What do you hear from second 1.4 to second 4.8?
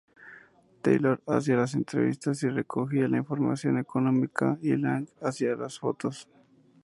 las entrevistas y recogía la información económica, y